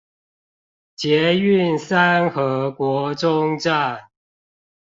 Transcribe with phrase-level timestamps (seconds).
[0.95, 4.07] 捷運三和國中站